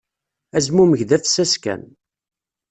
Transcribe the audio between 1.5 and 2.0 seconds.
kan.